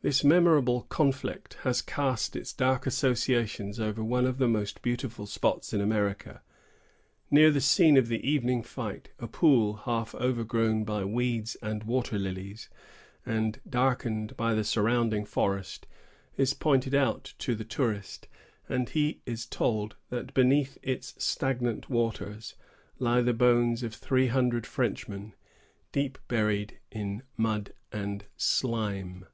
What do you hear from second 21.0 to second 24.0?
stagnant waters lie the bones of